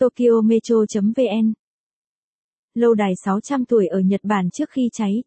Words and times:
Tokyo 0.00 0.40
Metro.vn 0.44 1.52
Lâu 2.74 2.94
đài 2.94 3.12
600 3.24 3.64
tuổi 3.64 3.86
ở 3.86 4.00
Nhật 4.00 4.20
Bản 4.24 4.50
trước 4.50 4.70
khi 4.70 4.88
cháy. 4.92 5.22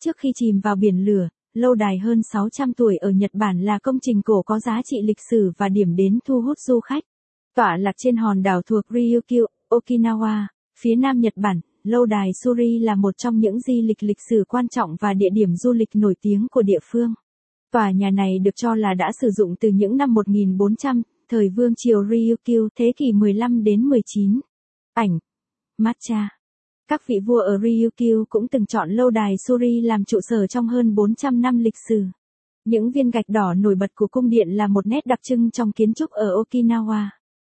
Trước 0.00 0.16
khi 0.16 0.32
chìm 0.34 0.60
vào 0.60 0.76
biển 0.76 1.04
lửa, 1.04 1.28
lâu 1.54 1.74
đài 1.74 1.98
hơn 1.98 2.20
600 2.32 2.72
tuổi 2.72 2.96
ở 2.96 3.10
Nhật 3.10 3.30
Bản 3.34 3.60
là 3.60 3.78
công 3.78 3.98
trình 4.02 4.22
cổ 4.22 4.42
có 4.42 4.60
giá 4.60 4.80
trị 4.84 4.96
lịch 5.02 5.20
sử 5.30 5.52
và 5.58 5.68
điểm 5.68 5.96
đến 5.96 6.18
thu 6.26 6.40
hút 6.40 6.58
du 6.58 6.80
khách. 6.80 7.04
Tọa 7.54 7.76
lạc 7.76 7.92
trên 7.96 8.16
hòn 8.16 8.42
đảo 8.42 8.62
thuộc 8.62 8.84
Ryukyu, 8.90 9.46
Okinawa, 9.70 10.46
phía 10.78 10.94
nam 10.96 11.20
Nhật 11.20 11.36
Bản, 11.36 11.60
lâu 11.82 12.06
đài 12.06 12.30
Suri 12.44 12.78
là 12.78 12.94
một 12.94 13.14
trong 13.18 13.38
những 13.38 13.60
di 13.60 13.82
lịch 13.82 14.02
lịch 14.02 14.20
sử 14.30 14.44
quan 14.48 14.68
trọng 14.68 14.96
và 15.00 15.14
địa 15.14 15.30
điểm 15.32 15.56
du 15.56 15.72
lịch 15.72 15.90
nổi 15.94 16.14
tiếng 16.20 16.46
của 16.50 16.62
địa 16.62 16.80
phương. 16.82 17.14
Tòa 17.72 17.90
nhà 17.90 18.10
này 18.10 18.38
được 18.38 18.56
cho 18.56 18.74
là 18.74 18.94
đã 18.94 19.10
sử 19.20 19.30
dụng 19.30 19.54
từ 19.60 19.68
những 19.68 19.96
năm 19.96 20.14
1400, 20.14 21.02
thời 21.28 21.48
vương 21.48 21.74
triều 21.76 22.04
Ryukyu 22.04 22.68
thế 22.76 22.92
kỷ 22.96 23.12
15 23.12 23.64
đến 23.64 23.82
19. 23.82 24.40
Ảnh 24.94 25.18
Matcha 25.78 26.28
Các 26.88 27.06
vị 27.06 27.20
vua 27.26 27.38
ở 27.38 27.58
Ryukyu 27.58 28.24
cũng 28.28 28.48
từng 28.48 28.66
chọn 28.66 28.90
lâu 28.90 29.10
đài 29.10 29.34
Suri 29.46 29.80
làm 29.80 30.04
trụ 30.04 30.18
sở 30.22 30.46
trong 30.46 30.68
hơn 30.68 30.94
400 30.94 31.40
năm 31.40 31.58
lịch 31.58 31.76
sử. 31.88 32.04
Những 32.64 32.90
viên 32.90 33.10
gạch 33.10 33.28
đỏ 33.28 33.54
nổi 33.54 33.74
bật 33.74 33.94
của 33.94 34.06
cung 34.06 34.28
điện 34.28 34.48
là 34.48 34.66
một 34.66 34.86
nét 34.86 35.06
đặc 35.06 35.18
trưng 35.22 35.50
trong 35.50 35.72
kiến 35.72 35.94
trúc 35.94 36.10
ở 36.10 36.42
Okinawa. 36.42 37.06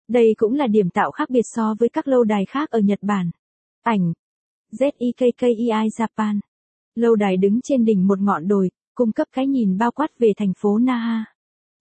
Đây 0.09 0.35
cũng 0.39 0.55
là 0.55 0.67
điểm 0.67 0.91
tạo 0.91 1.11
khác 1.11 1.31
biệt 1.31 1.43
so 1.55 1.75
với 1.79 1.89
các 1.89 2.09
lâu 2.09 2.25
đài 2.25 2.45
khác 2.47 2.71
ở 2.71 2.79
Nhật 2.79 2.99
Bản. 3.03 3.31
Ảnh 3.83 4.13
ZIKKEI 4.73 5.89
Japan 5.89 6.39
Lâu 6.95 7.15
đài 7.15 7.37
đứng 7.37 7.61
trên 7.61 7.85
đỉnh 7.85 8.07
một 8.07 8.19
ngọn 8.21 8.49
đồi, 8.49 8.71
cung 8.95 9.13
cấp 9.13 9.29
cái 9.33 9.47
nhìn 9.47 9.79
bao 9.79 9.91
quát 9.91 10.19
về 10.19 10.33
thành 10.37 10.53
phố 10.57 10.79
Naha. 10.79 11.25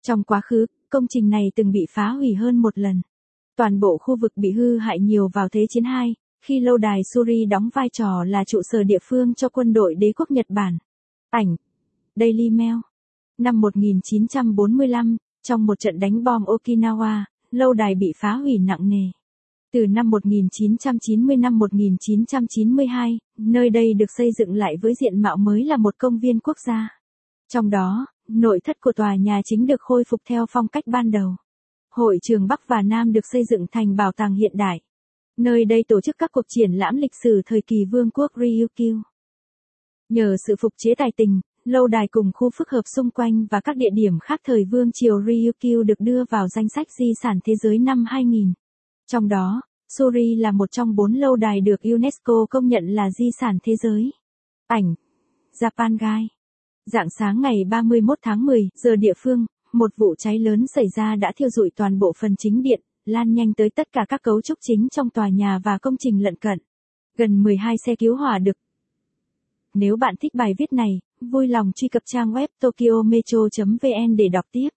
Trong 0.02 0.24
quá 0.24 0.42
khứ, 0.44 0.66
công 0.90 1.08
trình 1.08 1.30
này 1.30 1.52
từng 1.56 1.72
bị 1.72 1.86
phá 1.90 2.10
hủy 2.10 2.34
hơn 2.34 2.58
một 2.58 2.78
lần. 2.78 3.02
Toàn 3.58 3.80
bộ 3.80 3.98
khu 3.98 4.16
vực 4.16 4.32
bị 4.36 4.52
hư 4.52 4.78
hại 4.78 5.00
nhiều 5.00 5.28
vào 5.34 5.50
Thế 5.50 5.66
chiến 5.70 5.84
II, 5.84 6.14
khi 6.42 6.60
lâu 6.60 6.78
đài 6.78 7.02
Suri 7.04 7.46
đóng 7.46 7.70
vai 7.74 7.90
trò 7.90 8.24
là 8.24 8.44
trụ 8.44 8.62
sở 8.64 8.84
địa 8.84 9.00
phương 9.04 9.34
cho 9.34 9.50
quân 9.50 9.74
đội 9.74 9.96
đế 9.96 10.12
quốc 10.16 10.32
Nhật 10.32 10.46
Bản. 10.50 10.78
Ảnh 11.30 11.56
Daily 12.16 12.50
Mail 12.50 12.76
Năm 13.38 13.62
1945, 13.62 15.18
trong 15.44 15.66
một 15.66 15.80
trận 15.80 16.00
đánh 16.00 16.24
bom 16.24 16.44
Okinawa, 16.44 17.24
lâu 17.52 17.74
đài 17.74 17.96
bị 17.96 18.14
phá 18.18 18.34
hủy 18.34 18.58
nặng 18.58 18.90
nề. 18.90 19.12
Từ 19.74 19.88
năm 19.88 20.10
1990 20.10 21.38
năm 21.38 21.60
1992, 21.60 23.20
nơi 23.38 23.70
đây 23.70 23.94
được 23.94 24.12
xây 24.18 24.32
dựng 24.38 24.54
lại 24.54 24.78
với 24.82 24.94
diện 25.02 25.22
mạo 25.22 25.38
mới 25.38 25.64
là 25.64 25.78
một 25.78 25.96
công 25.98 26.20
viên 26.20 26.40
quốc 26.40 26.58
gia. 26.68 27.00
Trong 27.54 27.70
đó, 27.70 28.06
nội 28.28 28.60
thất 28.64 28.82
của 28.82 28.92
tòa 28.92 29.16
nhà 29.16 29.42
chính 29.46 29.66
được 29.66 29.82
khôi 29.82 30.04
phục 30.10 30.22
theo 30.30 30.46
phong 30.50 30.68
cách 30.68 30.84
ban 30.88 31.12
đầu. 31.12 31.36
Hội 31.92 32.18
trường 32.22 32.48
Bắc 32.48 32.68
và 32.68 32.82
Nam 32.82 33.14
được 33.14 33.26
xây 33.32 33.42
dựng 33.50 33.66
thành 33.72 33.96
bảo 33.96 34.12
tàng 34.12 34.34
hiện 34.34 34.52
đại. 34.56 34.82
Nơi 35.38 35.66
đây 35.66 35.84
tổ 35.88 36.02
chức 36.02 36.16
các 36.18 36.32
cuộc 36.32 36.46
triển 36.48 36.72
lãm 36.72 36.96
lịch 36.96 37.16
sử 37.24 37.42
thời 37.46 37.62
kỳ 37.68 37.86
vương 37.92 38.10
quốc 38.10 38.32
Ryukyu. 38.36 39.02
Nhờ 40.10 40.36
sự 40.48 40.56
phục 40.60 40.74
chế 40.78 40.96
tài 40.98 41.12
tình, 41.18 41.42
lâu 41.66 41.88
đài 41.88 42.08
cùng 42.12 42.32
khu 42.34 42.50
phức 42.58 42.70
hợp 42.70 42.82
xung 42.96 43.10
quanh 43.10 43.46
và 43.52 43.62
các 43.62 43.78
địa 43.78 43.90
điểm 43.94 44.20
khác 44.20 44.42
thời 44.44 44.66
vương 44.66 44.92
triều 44.94 45.22
Ryukyu 45.22 45.84
được 45.84 46.00
đưa 46.00 46.24
vào 46.30 46.48
danh 46.48 46.70
sách 46.76 46.88
di 47.00 47.12
sản 47.22 47.40
thế 47.44 47.54
giới 47.56 47.80
năm 47.80 48.06
2000. 48.08 48.54
Trong 49.08 49.28
đó, 49.28 49.62
Suri 49.98 50.36
là 50.36 50.52
một 50.52 50.72
trong 50.72 50.96
bốn 50.96 51.14
lâu 51.14 51.36
đài 51.36 51.62
được 51.62 51.82
UNESCO 51.82 52.46
công 52.50 52.68
nhận 52.68 52.86
là 52.88 53.10
di 53.12 53.30
sản 53.40 53.58
thế 53.64 53.76
giới. 53.84 54.12
Ảnh 54.68 54.96
Japan 55.60 55.98
Guide 55.98 56.37
Dạng 56.92 57.10
sáng 57.10 57.42
ngày 57.42 57.64
31 57.70 58.20
tháng 58.22 58.46
10 58.46 58.70
giờ 58.76 58.96
địa 58.96 59.14
phương, 59.18 59.46
một 59.74 59.92
vụ 59.98 60.16
cháy 60.16 60.40
lớn 60.40 60.66
xảy 60.68 60.86
ra 60.96 61.16
đã 61.16 61.32
thiêu 61.36 61.50
rụi 61.50 61.70
toàn 61.76 62.00
bộ 62.00 62.14
phần 62.20 62.36
chính 62.38 62.62
điện, 62.62 62.82
lan 63.06 63.34
nhanh 63.34 63.54
tới 63.54 63.70
tất 63.70 63.88
cả 63.92 64.06
các 64.10 64.22
cấu 64.24 64.42
trúc 64.42 64.58
chính 64.62 64.88
trong 64.90 65.10
tòa 65.10 65.30
nhà 65.30 65.60
và 65.64 65.78
công 65.78 65.98
trình 66.00 66.24
lận 66.24 66.36
cận. 66.36 66.60
Gần 67.18 67.44
12 67.44 67.76
xe 67.86 67.96
cứu 67.96 68.16
hỏa 68.16 68.40
được. 68.40 68.58
Nếu 69.74 69.96
bạn 69.98 70.16
thích 70.20 70.34
bài 70.36 70.54
viết 70.58 70.74
này, 70.74 71.00
vui 71.22 71.48
lòng 71.48 71.72
truy 71.76 71.88
cập 71.88 72.04
trang 72.06 72.34
web 72.34 72.48
tokyometro.vn 72.60 74.16
để 74.18 74.28
đọc 74.30 74.46
tiếp. 74.52 74.70